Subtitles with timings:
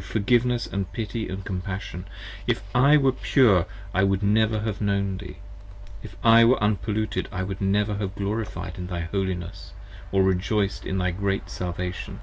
[0.00, 2.04] Forgiveness & Pity & Compassion!
[2.46, 5.38] If I were Pure I should never 45 Have known Thee:
[6.04, 9.72] If I were Unpolluted I should never have Glorified thy Holiness,
[10.12, 12.20] or rejoiced in thy great Salvation.